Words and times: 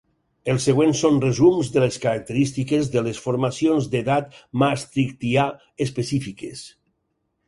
Els 0.51 0.63
següents 0.67 0.99
són 1.03 1.17
resums 1.23 1.67
de 1.75 1.83
les 1.83 1.99
característiques 2.05 2.89
de 2.95 3.03
les 3.07 3.19
formacions 3.25 3.89
d'edat 3.91 4.33
Maastrichtià 4.63 5.45
específiques. 5.87 6.65